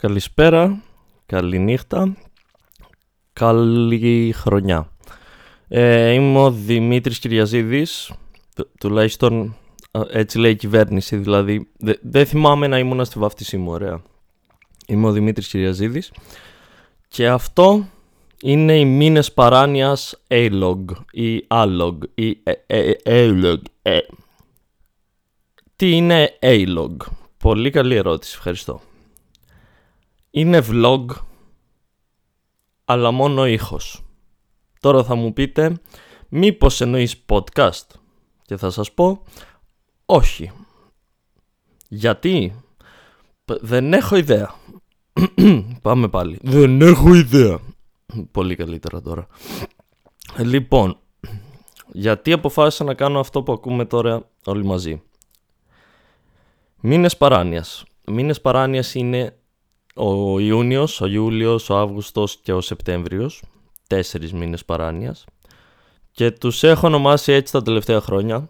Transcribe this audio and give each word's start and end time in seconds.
καλησπέρα, 0.00 0.82
καληνύχτα, 1.26 2.16
καλή 3.32 4.32
χρονιά. 4.36 4.92
Ε, 5.68 6.10
είμαι 6.10 6.38
ο 6.38 6.50
Δημήτρης 6.50 7.18
Κυριαζίδης, 7.18 8.12
τουλάχιστον 8.80 9.56
έτσι 10.10 10.38
λέει 10.38 10.50
η 10.50 10.56
κυβέρνηση, 10.56 11.16
δηλαδή 11.16 11.68
δεν 12.02 12.26
θυμάμαι 12.26 12.66
να 12.66 12.78
ήμουν 12.78 13.04
στη 13.04 13.18
βάφτισή 13.18 13.56
μου, 13.56 13.70
ωραία. 13.70 14.02
Είμαι 14.86 15.06
ο 15.06 15.12
Δημήτρης 15.12 15.48
Κυριαζίδης 15.48 16.12
και 17.08 17.28
αυτό 17.28 17.88
είναι 18.42 18.78
οι 18.78 18.84
μήνες 18.84 19.32
παράνοιας 19.32 20.22
A-log 20.28 20.84
ή 21.12 21.46
A-log 21.48 21.98
ή 22.14 22.36
A-log. 23.04 23.60
Ε. 23.82 23.98
Τι 25.76 25.90
είναι 25.90 26.38
A-log? 26.40 26.96
Πολύ 27.38 27.70
καλή 27.70 27.94
ερώτηση, 27.94 28.34
ευχαριστώ. 28.36 28.80
Είναι 30.30 30.64
vlog, 30.70 31.06
αλλά 32.84 33.10
μόνο 33.10 33.46
ήχος. 33.46 34.04
Τώρα 34.80 35.04
θα 35.04 35.14
μου 35.14 35.32
πείτε, 35.32 35.80
μήπως 36.28 36.80
εννοείς 36.80 37.24
podcast; 37.28 37.86
Και 38.42 38.56
θα 38.56 38.70
σας 38.70 38.92
πω, 38.92 39.22
όχι. 40.06 40.50
Γιατί; 41.88 42.54
Δεν 43.44 43.92
έχω 43.92 44.16
ιδέα. 44.16 44.54
Πάμε 45.82 46.08
πάλι. 46.08 46.38
Δεν 46.42 46.80
έχω 46.80 47.14
ιδέα. 47.14 47.58
Πολύ 48.30 48.56
καλύτερα 48.56 49.00
τώρα. 49.00 49.26
Λοιπόν, 50.38 50.98
γιατί 51.92 52.32
αποφάσισα 52.32 52.84
να 52.84 52.94
κάνω 52.94 53.20
αυτό 53.20 53.42
που 53.42 53.52
ακούμε 53.52 53.84
τώρα 53.84 54.30
όλοι 54.44 54.64
μαζί; 54.64 55.02
Μήνες 56.80 57.16
παράνοιας. 57.16 57.84
Μήνες 58.06 58.40
παράνοιας 58.40 58.94
είναι 58.94 59.39
ο 60.00 60.38
Ιούνιος, 60.38 61.00
ο 61.00 61.06
Ιούλιος, 61.06 61.70
ο 61.70 61.76
Αύγουστος 61.76 62.38
και 62.42 62.52
ο 62.52 62.60
Σεπτέμβριος. 62.60 63.42
Τέσσερις 63.86 64.32
μήνες 64.32 64.64
παράνοιας. 64.64 65.24
Και 66.10 66.30
τους 66.30 66.62
έχω 66.62 66.86
ονομάσει 66.86 67.32
έτσι 67.32 67.52
τα 67.52 67.62
τελευταία 67.62 68.00
χρόνια. 68.00 68.48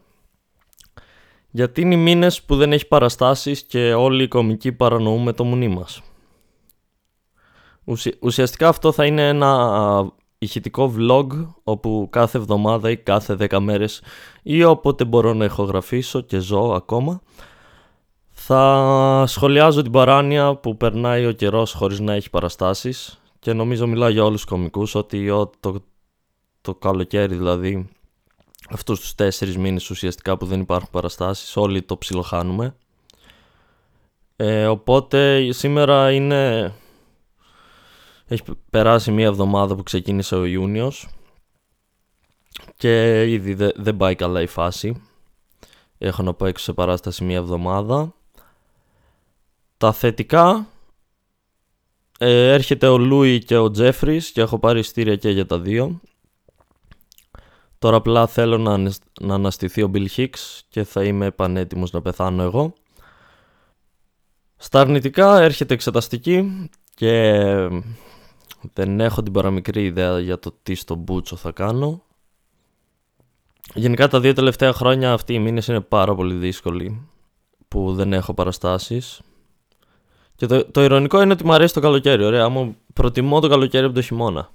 Γιατί 1.50 1.80
είναι 1.80 1.94
οι 1.94 1.98
μήνες 1.98 2.42
που 2.42 2.56
δεν 2.56 2.72
έχει 2.72 2.86
παραστάσεις 2.86 3.62
και 3.62 3.94
όλοι 3.94 4.22
οι 4.22 4.28
κομικοί 4.28 4.72
παρανοούμε 4.72 5.32
το 5.32 5.44
μουνί 5.44 5.68
μας. 5.68 6.02
Ουσιαστικά 8.20 8.68
αυτό 8.68 8.92
θα 8.92 9.06
είναι 9.06 9.28
ένα 9.28 10.12
ηχητικό 10.38 10.94
vlog 10.98 11.26
όπου 11.64 12.08
κάθε 12.10 12.38
εβδομάδα 12.38 12.90
ή 12.90 12.96
κάθε 12.96 13.34
δέκα 13.34 13.60
μέρες 13.60 14.02
ή 14.42 14.64
όποτε 14.64 15.04
μπορώ 15.04 15.32
να 15.32 15.44
ηχογραφήσω 15.44 16.20
και 16.20 16.38
ζω 16.38 16.72
ακόμα 16.72 17.20
θα 18.42 19.24
σχολιάζω 19.26 19.82
την 19.82 19.92
παράνοια 19.92 20.54
που 20.54 20.76
περνάει 20.76 21.26
ο 21.26 21.32
καιρός 21.32 21.72
χωρίς 21.72 22.00
να 22.00 22.12
έχει 22.12 22.30
παραστάσεις 22.30 23.20
και 23.38 23.52
νομίζω 23.52 23.86
μιλάω 23.86 24.08
για 24.08 24.24
όλους 24.24 24.40
τους 24.40 24.50
κομικούς 24.50 24.94
ότι 24.94 25.28
το, 25.60 25.82
το 26.60 26.74
καλοκαίρι 26.74 27.34
δηλαδή 27.34 27.88
αυτούς 28.70 29.00
τους 29.00 29.14
τέσσερις 29.14 29.56
μήνες 29.56 29.90
ουσιαστικά 29.90 30.36
που 30.36 30.46
δεν 30.46 30.60
υπάρχουν 30.60 30.88
παραστάσεις 30.90 31.56
όλοι 31.56 31.82
το 31.82 31.98
ψιλοχάνουμε 31.98 32.74
ε, 34.36 34.66
οπότε 34.66 35.52
σήμερα 35.52 36.12
είναι 36.12 36.72
έχει 38.26 38.42
περάσει 38.70 39.10
μία 39.10 39.26
εβδομάδα 39.26 39.74
που 39.74 39.82
ξεκίνησε 39.82 40.36
ο 40.36 40.44
Ιούνιος 40.44 41.08
και 42.76 43.24
ήδη 43.30 43.72
δεν 43.76 43.96
πάει 43.96 44.14
καλά 44.14 44.42
η 44.42 44.46
φάση. 44.46 45.02
Έχω 45.98 46.22
να 46.22 46.34
πω 46.34 46.46
έξω 46.46 46.64
σε 46.64 46.72
παράσταση 46.72 47.24
μία 47.24 47.36
εβδομάδα. 47.36 48.14
Τα 49.80 49.92
θετικά 49.92 50.66
ε, 52.18 52.52
έρχεται 52.52 52.88
ο 52.88 52.98
Λούι 52.98 53.38
και 53.38 53.56
ο 53.56 53.70
Τζέφρις 53.70 54.30
και 54.30 54.40
έχω 54.40 54.58
πάρει 54.58 54.78
ειστήρια 54.78 55.16
και 55.16 55.30
για 55.30 55.46
τα 55.46 55.58
δύο. 55.58 56.00
Τώρα 57.78 57.96
απλά 57.96 58.26
θέλω 58.26 58.58
να, 58.58 58.78
να 59.20 59.34
αναστηθεί 59.34 59.82
ο 59.82 59.88
Μπιλ 59.88 60.10
Hicks 60.16 60.60
και 60.68 60.84
θα 60.84 61.04
είμαι 61.04 61.26
επανέτοιμος 61.26 61.90
να 61.90 62.02
πεθάνω 62.02 62.42
εγώ. 62.42 62.72
Στα 64.56 64.80
αρνητικά 64.80 65.40
έρχεται 65.40 65.74
εξεταστική 65.74 66.70
και 66.94 67.32
δεν 68.72 69.00
έχω 69.00 69.22
την 69.22 69.32
παραμικρή 69.32 69.84
ιδέα 69.84 70.20
για 70.20 70.38
το 70.38 70.54
τι 70.62 70.74
στο 70.74 70.94
μπούτσο 70.94 71.36
θα 71.36 71.52
κάνω. 71.52 72.02
Γενικά 73.74 74.08
τα 74.08 74.20
δύο 74.20 74.32
τελευταία 74.32 74.72
χρόνια 74.72 75.12
αυτοί 75.12 75.34
οι 75.34 75.38
μήνες 75.38 75.66
είναι 75.66 75.80
πάρα 75.80 76.14
πολύ 76.14 76.34
δύσκολοι 76.34 77.08
που 77.68 77.94
δεν 77.94 78.12
έχω 78.12 78.34
παραστάσεις. 78.34 79.20
Και 80.40 80.46
το, 80.46 80.64
το 80.70 80.82
ηρωνικό 80.82 81.22
είναι 81.22 81.32
ότι 81.32 81.44
μου 81.44 81.52
αρέσει 81.52 81.74
το 81.74 81.80
καλοκαίρι, 81.80 82.24
ωραία. 82.24 82.48
Μου 82.48 82.76
προτιμώ 82.92 83.40
το 83.40 83.48
καλοκαίρι 83.48 83.84
από 83.84 83.94
το 83.94 84.02
χειμώνα. 84.02 84.50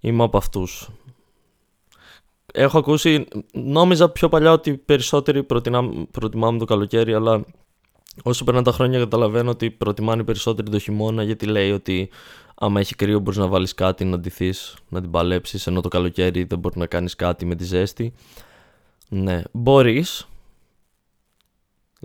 Είμαι 0.00 0.22
από 0.22 0.36
αυτούς. 0.36 0.88
Έχω 2.52 2.78
ακούσει, 2.78 3.26
νόμιζα 3.52 4.08
πιο 4.08 4.28
παλιά 4.28 4.52
ότι 4.52 4.76
περισσότεροι 4.76 5.42
προτιμάμε 6.10 6.58
το 6.58 6.64
καλοκαίρι, 6.64 7.14
αλλά 7.14 7.44
όσο 8.22 8.44
περνάνε 8.44 8.64
τα 8.64 8.72
χρόνια 8.72 8.98
καταλαβαίνω 8.98 9.50
ότι 9.50 9.70
προτιμάνε 9.70 10.24
περισσότεροι 10.24 10.70
το 10.70 10.78
χειμώνα 10.78 11.22
γιατί 11.22 11.46
λέει 11.46 11.70
ότι 11.70 12.10
άμα 12.54 12.80
έχει 12.80 12.94
κρύο 12.94 13.18
μπορείς 13.18 13.38
να 13.38 13.46
βάλεις 13.46 13.74
κάτι 13.74 14.04
να 14.04 14.18
ντυθείς, 14.18 14.76
να 14.88 15.00
την 15.00 15.10
παλέψεις 15.10 15.66
ενώ 15.66 15.80
το 15.80 15.88
καλοκαίρι 15.88 16.44
δεν 16.44 16.58
μπορεί 16.58 16.78
να 16.78 16.86
κάνεις 16.86 17.16
κάτι 17.16 17.46
με 17.46 17.54
τη 17.54 17.64
ζέστη. 17.64 18.12
Ναι, 19.08 19.42
μπορείς. 19.52 20.28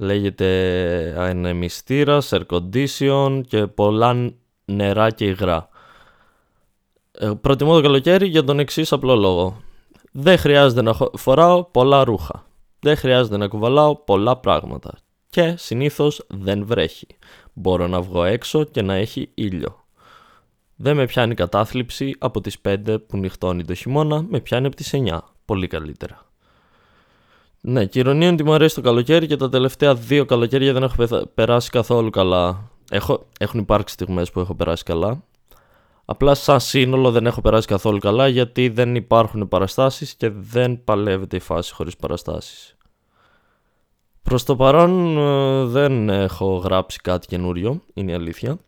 Λέγεται 0.01 1.15
ανεμιστήρα, 1.17 2.21
air 2.21 2.41
condition 2.49 3.41
και 3.47 3.67
πολλά 3.67 4.33
νερά 4.65 5.09
και 5.09 5.25
υγρά. 5.25 5.69
Ε, 7.11 7.31
προτιμώ 7.41 7.75
το 7.75 7.81
καλοκαίρι 7.81 8.27
για 8.27 8.43
τον 8.43 8.59
εξής 8.59 8.91
απλό 8.91 9.15
λόγο. 9.15 9.61
Δεν 10.11 10.37
χρειάζεται 10.37 10.81
να 10.81 10.93
φοράω 11.13 11.63
πολλά 11.63 12.03
ρούχα. 12.03 12.45
Δεν 12.79 12.95
χρειάζεται 12.95 13.37
να 13.37 13.47
κουβαλάω 13.47 13.95
πολλά 13.95 14.37
πράγματα 14.37 14.93
και 15.29 15.55
συνήθως 15.57 16.25
δεν 16.27 16.65
βρέχει. 16.65 17.07
Μπορώ 17.53 17.87
να 17.87 18.01
βγω 18.01 18.23
έξω 18.23 18.63
και 18.63 18.81
να 18.81 18.93
έχει 18.93 19.31
ήλιο. 19.33 19.85
Δεν 20.75 20.95
με 20.95 21.05
πιάνει 21.05 21.33
κατάθλιψη 21.33 22.15
από 22.19 22.41
τις 22.41 22.57
5 22.67 22.97
που 23.07 23.17
νυχτώνει 23.17 23.65
το 23.65 23.73
χειμώνα, 23.73 24.25
με 24.29 24.39
πιάνει 24.39 24.65
από 24.65 24.75
τις 24.75 24.93
9. 24.93 25.19
Πολύ 25.45 25.67
καλύτερα. 25.67 26.30
Ναι, 27.61 27.85
και 27.85 27.97
η 27.97 28.01
ηρωνία 28.01 28.25
είναι 28.25 28.33
ότι 28.33 28.43
μου 28.43 28.53
αρέσει 28.53 28.75
το 28.75 28.81
καλοκαίρι 28.81 29.27
και 29.27 29.35
τα 29.35 29.49
τελευταία 29.49 29.95
δύο 29.95 30.25
καλοκαίρια 30.25 30.73
δεν 30.73 30.83
έχω 30.83 31.25
περάσει 31.33 31.69
καθόλου 31.69 32.09
καλά. 32.09 32.69
Έχω, 32.89 33.25
έχουν 33.39 33.59
υπάρξει 33.59 33.93
στιγμές 33.93 34.31
που 34.31 34.39
έχω 34.39 34.55
περάσει 34.55 34.83
καλά. 34.83 35.23
Απλά 36.05 36.35
σαν 36.35 36.59
σύνολο 36.59 37.11
δεν 37.11 37.25
έχω 37.25 37.41
περάσει 37.41 37.67
καθόλου 37.67 37.97
καλά 37.97 38.27
γιατί 38.27 38.69
δεν 38.69 38.95
υπάρχουν 38.95 39.47
παραστάσεις 39.47 40.15
και 40.15 40.29
δεν 40.29 40.83
παλεύεται 40.83 41.35
η 41.35 41.39
φάση 41.39 41.73
χωρίς 41.73 41.95
παραστάσεις. 41.95 42.75
Προς 44.21 44.43
το 44.43 44.55
παρόν 44.55 45.17
ε, 45.17 45.65
δεν 45.65 46.09
έχω 46.09 46.55
γράψει 46.55 46.99
κάτι 46.99 47.27
καινούριο, 47.27 47.81
είναι 47.93 48.11
η 48.11 48.13
αλήθεια. 48.13 48.59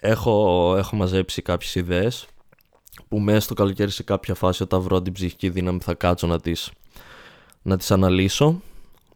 Έχω, 0.00 0.74
έχω 0.76 0.96
μαζέψει 0.96 1.42
κάποιες 1.42 1.74
ιδέες 1.74 2.26
που 3.08 3.18
μέσα 3.18 3.40
στο 3.40 3.54
καλοκαίρι 3.54 3.90
σε 3.90 4.02
κάποια 4.02 4.34
φάση 4.34 4.62
όταν 4.62 4.80
βρω 4.80 5.02
την 5.02 5.12
ψυχική 5.12 5.48
δύναμη 5.48 5.80
θα 5.80 5.94
κάτσω 5.94 6.26
να 6.26 6.40
τις, 6.40 6.70
να 7.62 7.76
τις 7.76 7.90
αναλύσω, 7.90 8.60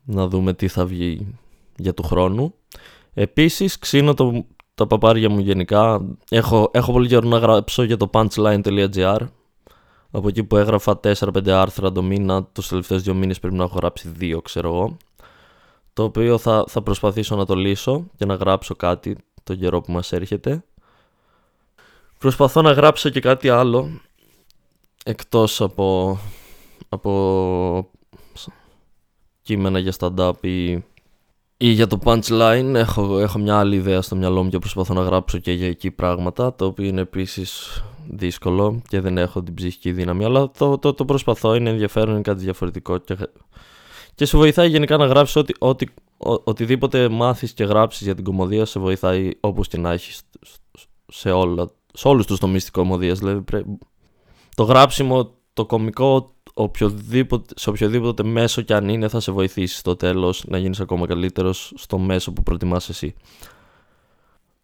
να 0.04 0.28
δούμε 0.28 0.52
τι 0.52 0.69
θα 0.69 0.87
βγει 0.87 1.26
για 1.76 1.94
του 1.94 2.02
χρόνου. 2.02 2.54
Επίσης 3.14 3.78
ξύνω 3.78 4.14
το, 4.14 4.44
τα 4.75 4.87
παπάρια 4.87 5.31
μου 5.31 5.38
γενικά. 5.38 6.06
Έχω, 6.31 6.70
έχω 6.72 6.93
πολύ 6.93 7.08
καιρό 7.08 7.28
να 7.28 7.38
γράψω 7.38 7.82
για 7.82 7.96
το 7.96 8.10
punchline.gr 8.12 9.20
από 10.10 10.28
εκεί 10.28 10.44
που 10.44 10.56
έγραφα 10.56 11.00
4-5 11.02 11.48
άρθρα 11.48 11.93
το 11.93 12.02
μήνα, 12.02 12.44
τους 12.44 12.69
τελευταίους 12.69 13.02
δύο 13.02 13.14
μήνες 13.14 13.40
πρέπει 13.40 13.56
να 13.56 13.64
έχω 13.64 13.76
γράψει 13.76 14.08
δύο 14.08 14.43
ξέρω 14.43 14.69
εγώ 14.69 14.96
το 15.96 16.02
οποίο 16.02 16.38
θα, 16.38 16.64
θα 16.69 16.82
προσπαθήσω 16.82 17.37
να 17.37 17.44
το 17.46 17.54
λύσω 17.54 18.06
και 18.16 18.25
να 18.25 18.34
γράψω 18.34 18.75
κάτι 18.75 19.16
το 19.44 19.54
καιρό 19.54 19.81
που 19.81 19.93
μας 19.93 20.12
έρχεται. 20.12 20.64
Προσπαθώ 22.19 22.62
να 22.62 22.72
γράψω 22.72 23.08
και 23.08 23.20
κάτι 23.20 23.48
άλλο 23.48 24.00
εκτός 25.04 25.60
από, 25.60 26.19
από 26.88 27.90
κείμενα 29.46 29.78
για 29.78 29.93
stand-up 29.98 30.32
ή, 30.40 30.72
ή 31.56 31.69
για 31.69 31.87
το 31.87 31.98
punchline. 32.04 32.72
Έχω, 32.75 33.19
έχω 33.19 33.38
μια 33.38 33.58
άλλη 33.58 33.76
ιδέα 33.76 34.02
στο 34.02 34.16
μυαλό 34.16 34.43
μου 34.43 34.50
και 34.50 34.58
προσπαθώ 34.58 34.94
να 34.94 35.02
γράψω 35.02 35.38
και 35.38 35.52
για 35.52 35.66
εκεί 35.66 35.90
πράγματα, 35.90 36.54
το 36.54 36.64
οποίο 36.64 36.87
είναι 36.87 37.00
επίσης 37.00 37.82
δύσκολο 38.10 38.82
και 38.88 39.00
δεν 39.00 39.19
έχω 39.19 39.43
την 39.43 39.54
ψυχική 39.54 39.93
δύναμη, 39.93 40.25
αλλά 40.25 40.50
το, 40.50 40.78
το, 40.78 40.94
το 40.94 41.04
προσπαθώ, 41.04 41.54
είναι 41.54 41.70
ενδιαφέρον, 41.70 42.12
είναι 42.12 42.22
κάτι 42.22 42.43
διαφορετικό 42.43 42.98
και 42.98 43.16
και 44.14 44.25
σε 44.25 44.37
βοηθάει 44.37 44.69
γενικά 44.69 44.96
να 44.96 45.06
γράψεις 45.06 45.37
ότι, 45.37 45.54
ότι, 45.58 45.88
οτιδήποτε 46.44 47.08
μάθεις 47.08 47.52
και 47.52 47.64
γράψεις 47.64 48.02
για 48.02 48.14
την 48.14 48.25
κομμωδία 48.25 48.64
σε 48.64 48.81
βοηθάει 48.81 49.31
όπως 49.40 49.69
και 49.69 49.78
να 49.78 49.93
έχει 49.93 50.20
σε, 51.06 51.31
όλα, 51.31 51.70
σε 51.93 52.08
όλους 52.08 52.26
τους 52.26 52.38
τομείς 52.38 52.62
της 52.62 52.70
κομμωδίας. 52.70 53.19
Δηλαδή, 53.19 53.44
το 54.54 54.62
γράψιμο, 54.62 55.31
το 55.52 55.66
κομικό, 55.66 56.36
οποιοδήποτε, 56.58 57.55
σε 57.56 57.70
οποιοδήποτε 57.70 58.23
μέσο 58.23 58.62
κι 58.62 58.73
αν 58.73 58.88
είναι 58.88 59.08
θα 59.08 59.20
σε 59.20 59.32
βοηθήσει 59.32 59.76
στο 59.76 59.97
τέλος 59.97 60.44
να 60.47 60.58
γίνεις 60.58 60.81
ακόμα 60.81 61.06
καλύτερος 61.06 61.73
στο 61.76 61.99
μέσο 61.99 62.32
που 62.32 62.43
προτιμάς 62.43 62.88
εσύ. 62.88 63.14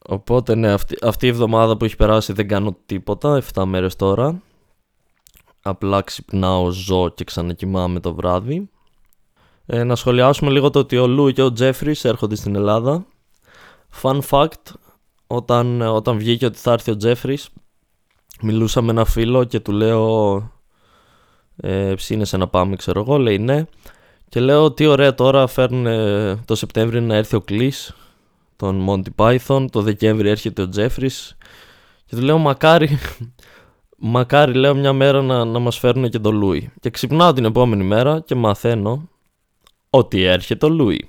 Οπότε 0.07 0.55
ναι, 0.55 0.73
αυτή, 0.73 0.97
αυτή 1.03 1.27
η 1.27 1.29
εβδομάδα 1.29 1.77
που 1.77 1.85
έχει 1.85 1.97
περάσει 1.97 2.33
δεν 2.33 2.49
κάνω 2.49 2.77
τίποτα, 2.87 3.43
7 3.55 3.65
μέρες 3.65 3.97
τώρα. 3.97 4.43
Απλά 5.63 6.03
ξυπνάω, 6.03 6.71
ζω 6.71 7.09
και 7.09 7.25
ξανακοιμάμαι 7.25 8.01
το 8.01 8.15
βράδυ. 8.15 8.71
Ε, 9.67 9.85
να 9.85 9.97
σχολιάσουμε 9.97 10.51
λίγο 10.51 10.71
το 10.71 10.79
ότι 10.79 10.97
ο 10.97 11.07
Λου 11.07 11.31
και 11.31 11.43
ο 11.43 11.53
Τζέφρις 11.53 12.05
έρχονται 12.05 12.35
στην 12.35 12.55
Ελλάδα. 12.55 13.07
Fun 14.03 14.21
fact, 14.31 14.73
όταν, 15.27 15.81
όταν 15.83 16.19
βγήκε 16.19 16.47
ότι 16.47 16.59
θα 16.59 16.73
έρθει 16.73 16.91
ο 16.91 16.97
Τζέφρις, 16.97 17.49
μιλούσα 18.41 18.83
με 18.83 18.91
ένα 18.91 19.05
φίλο 19.05 19.45
και 19.45 19.61
του 19.61 19.73
λέω 19.73 20.52
ε, 21.57 21.93
ψήνεσαι 21.97 22.37
να 22.37 22.49
πάμε 22.49 22.77
ξέρω 22.77 23.01
εγώ, 23.01 23.19
λέει 23.19 23.39
ναι. 23.39 23.65
Και 24.29 24.41
λέω 24.41 24.73
τι 24.73 24.87
ωραία 24.87 25.15
τώρα 25.15 25.47
φέρνουν 25.47 25.87
το 26.45 26.55
Σεπτέμβριο 26.55 27.01
να 27.01 27.15
έρθει 27.15 27.37
ο 27.37 27.41
Κλής, 27.41 27.95
τον 28.57 28.87
Monty 28.89 29.25
Python, 29.25 29.67
το 29.71 29.81
Δεκέμβρη 29.81 30.29
έρχεται 30.29 30.63
ο 30.63 30.69
Τζέφρις 30.69 31.37
και 32.13 32.19
του 32.19 32.25
λέω 32.25 32.39
μακάρι, 32.39 32.99
μακάρι 34.15 34.53
λέω 34.53 34.75
μια 34.75 34.93
μέρα 34.93 35.23
να, 35.23 35.45
να 35.45 35.59
μας 35.59 35.79
φέρουν 35.79 36.09
και 36.09 36.19
το 36.19 36.33
Λούι. 36.33 36.73
Και 36.81 36.91
ξυπνάω 36.91 37.33
την 37.33 37.45
επόμενη 37.45 37.85
μέρα 37.85 38.21
και 38.21 38.35
μαθαίνω 38.35 39.09
ότι 39.91 40.23
έρχεται 40.23 40.67
ο 40.67 40.69
Λούι. 40.69 41.09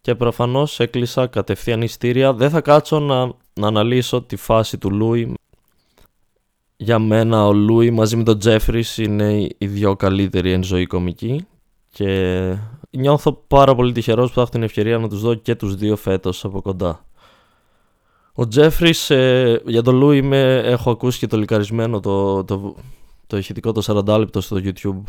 Και 0.00 0.14
προφανώς 0.14 0.80
έκλεισα 0.80 1.26
κατευθείαν 1.26 1.82
εισιτήρια. 1.82 2.32
Δεν 2.32 2.50
θα 2.50 2.60
κάτσω 2.60 3.00
να, 3.00 3.26
να 3.52 3.66
αναλύσω 3.66 4.22
τη 4.22 4.36
φάση 4.36 4.78
του 4.78 4.90
Λούι. 4.90 5.34
Για 6.76 6.98
μένα 6.98 7.46
ο 7.46 7.52
Λούι 7.52 7.90
μαζί 7.90 8.16
με 8.16 8.22
τον 8.22 8.38
Τζέφρις 8.38 8.98
είναι 8.98 9.48
οι 9.58 9.66
δυο 9.66 9.96
καλύτεροι 9.96 10.52
εν 10.52 10.62
ζωή 10.62 10.86
κομικοί 10.86 11.46
και 11.90 12.56
νιώθω 12.90 13.32
πάρα 13.32 13.74
πολύ 13.74 13.92
τυχερός 13.92 14.28
που 14.28 14.34
θα 14.34 14.40
έχω 14.40 14.50
την 14.50 14.62
ευκαιρία 14.62 14.98
να 14.98 15.08
τους 15.08 15.20
δω 15.20 15.34
και 15.34 15.54
τους 15.54 15.74
δύο 15.74 15.96
φέτος 15.96 16.44
από 16.44 16.60
κοντά. 16.62 17.04
Ο 18.32 18.48
Τζέφρις, 18.48 19.10
ε, 19.10 19.62
για 19.66 19.82
τον 19.82 19.96
Λούι 19.96 20.22
με, 20.22 20.56
έχω 20.56 20.90
ακούσει 20.90 21.18
και 21.18 21.26
το 21.26 21.36
λικαρισμένο 21.36 22.00
το, 22.00 22.44
το, 22.44 22.74
το 23.26 23.36
ηχητικό 23.36 23.72
το 23.72 24.04
40 24.06 24.18
λεπτό 24.18 24.40
στο 24.40 24.60
YouTube. 24.64 25.02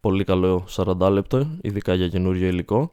Πολύ 0.00 0.24
καλό 0.24 0.64
40 0.76 1.10
λεπτό, 1.10 1.50
ειδικά 1.60 1.94
για 1.94 2.08
καινούριο 2.08 2.48
υλικό. 2.48 2.90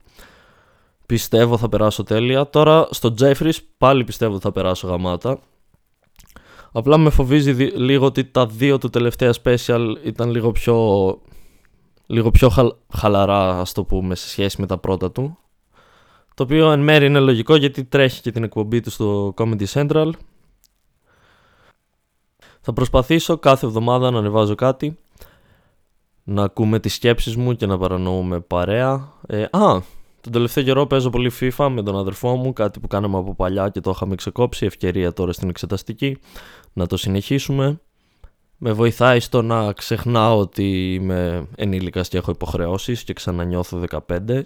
Πιστεύω 1.05 1.57
θα 1.57 1.69
περάσω 1.69 2.03
τέλεια. 2.03 2.49
Τώρα 2.49 2.87
στο 2.91 3.13
Τζέφρις 3.13 3.63
πάλι 3.77 4.03
πιστεύω 4.03 4.39
θα 4.39 4.51
περάσω 4.51 4.87
γαμάτα. 4.87 5.39
Απλά 6.71 6.97
με 6.97 7.09
φοβίζει 7.09 7.51
λίγο 7.65 8.05
ότι 8.05 8.25
τα 8.25 8.45
δύο 8.45 8.77
του 8.77 8.89
τελευταία 8.89 9.33
special 9.43 9.93
ήταν 10.03 10.29
λίγο 10.29 10.51
πιο, 10.51 10.77
λίγο 12.05 12.31
πιο 12.31 12.51
χαλαρά 12.93 13.59
ας 13.59 13.71
το 13.71 13.83
πούμε 13.83 14.15
σε 14.15 14.29
σχέση 14.29 14.61
με 14.61 14.67
τα 14.67 14.77
πρώτα 14.77 15.11
του. 15.11 15.37
Το 16.33 16.43
οποίο 16.43 16.71
εν 16.71 16.79
μέρει 16.79 17.05
είναι 17.05 17.19
λογικό 17.19 17.55
γιατί 17.55 17.83
τρέχει 17.83 18.21
και 18.21 18.31
την 18.31 18.43
εκπομπή 18.43 18.79
του 18.79 18.89
στο 18.89 19.33
Comedy 19.37 19.65
Central. 19.73 20.09
Θα 22.61 22.73
προσπαθήσω 22.73 23.37
κάθε 23.37 23.65
εβδομάδα 23.65 24.11
να 24.11 24.17
ανεβάζω 24.17 24.55
κάτι. 24.55 24.97
Να 26.23 26.43
ακούμε 26.43 26.79
τις 26.79 26.93
σκέψεις 26.93 27.35
μου 27.35 27.55
και 27.55 27.65
να 27.65 27.77
παρανοούμε 27.77 28.39
παρέα. 28.39 29.13
Ε, 29.27 29.43
α, 29.51 29.81
τον 30.21 30.31
τελευταίο 30.31 30.63
καιρό 30.63 30.85
παίζω 30.87 31.09
πολύ 31.09 31.31
FIFA 31.39 31.69
με 31.71 31.83
τον 31.83 31.97
αδερφό 31.97 32.35
μου, 32.35 32.53
κάτι 32.53 32.79
που 32.79 32.87
κάναμε 32.87 33.17
από 33.17 33.35
παλιά 33.35 33.69
και 33.69 33.79
το 33.79 33.89
είχαμε 33.89 34.15
ξεκόψει. 34.15 34.65
Ευκαιρία 34.65 35.13
τώρα 35.13 35.33
στην 35.33 35.49
εξεταστική 35.49 36.17
να 36.73 36.87
το 36.87 36.97
συνεχίσουμε. 36.97 37.79
Με 38.57 38.71
βοηθάει 38.71 39.19
στο 39.19 39.41
να 39.41 39.73
ξεχνάω 39.73 40.39
ότι 40.39 40.93
είμαι 40.93 41.47
ενήλικας 41.55 42.07
και 42.07 42.17
έχω 42.17 42.31
υποχρεώσεις 42.31 43.03
και 43.03 43.13
ξανανιώθω 43.13 43.83
15. 44.17 44.41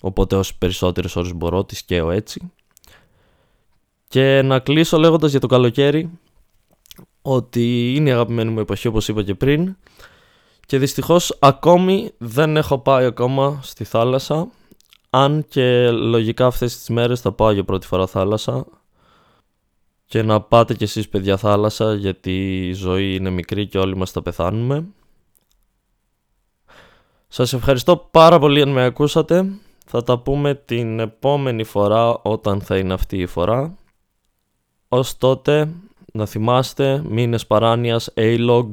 Οπότε 0.00 0.36
όσοι 0.36 0.58
περισσότερες 0.58 1.16
ώρες 1.16 1.32
μπορώ 1.34 1.64
τις 1.64 1.82
καίω 1.82 2.10
έτσι. 2.10 2.52
Και 4.08 4.42
να 4.44 4.58
κλείσω 4.58 4.98
λέγοντας 4.98 5.30
για 5.30 5.40
το 5.40 5.46
καλοκαίρι 5.46 6.10
ότι 7.22 7.94
είναι 7.94 8.08
η 8.08 8.12
αγαπημένη 8.12 8.50
μου 8.50 8.60
εποχή 8.60 8.88
όπως 8.88 9.08
είπα 9.08 9.22
και 9.22 9.34
πριν 9.34 9.76
και 10.68 10.78
δυστυχώς 10.78 11.36
ακόμη 11.40 12.10
δεν 12.18 12.56
έχω 12.56 12.78
πάει 12.78 13.04
ακόμα 13.04 13.60
στη 13.62 13.84
θάλασσα 13.84 14.48
αν 15.10 15.44
και 15.48 15.90
λογικά 15.90 16.46
αυτές 16.46 16.78
τις 16.78 16.88
μέρες 16.88 17.20
θα 17.20 17.32
πάω 17.32 17.50
για 17.50 17.64
πρώτη 17.64 17.86
φορά 17.86 18.06
θάλασσα 18.06 18.66
και 20.04 20.22
να 20.22 20.40
πάτε 20.40 20.74
κι 20.74 20.84
εσείς 20.84 21.08
παιδιά 21.08 21.36
θάλασσα 21.36 21.94
γιατί 21.94 22.66
η 22.68 22.72
ζωή 22.72 23.14
είναι 23.14 23.30
μικρή 23.30 23.66
και 23.66 23.78
όλοι 23.78 23.96
μας 23.96 24.10
θα 24.10 24.22
πεθάνουμε. 24.22 24.86
Σας 27.28 27.52
ευχαριστώ 27.52 27.96
πάρα 27.96 28.38
πολύ 28.38 28.62
αν 28.62 28.68
με 28.68 28.84
ακούσατε. 28.84 29.58
Θα 29.86 30.02
τα 30.02 30.18
πούμε 30.18 30.54
την 30.54 31.00
επόμενη 31.00 31.64
φορά 31.64 32.18
όταν 32.22 32.60
θα 32.60 32.76
είναι 32.76 32.92
αυτή 32.92 33.16
η 33.16 33.26
φορά. 33.26 33.76
Ως 34.88 35.18
τότε 35.18 35.72
να 36.12 36.26
θυμάστε 36.26 37.02
μήνες 37.08 37.46
παράνοιας 37.46 38.12
A-Log 38.16 38.68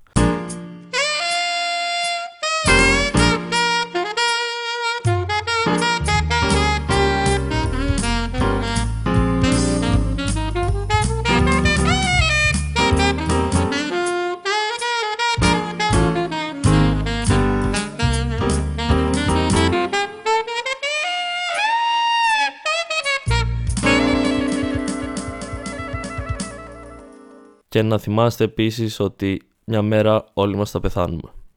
Και 27.76 27.82
να 27.82 27.98
θυμάστε 27.98 28.44
επίσης 28.44 29.00
ότι 29.00 29.42
μια 29.66 29.82
μέρα 29.82 30.26
όλοι 30.34 30.56
μας 30.56 30.72
θα 30.72 30.80
πεθάνουμε. 30.80 31.32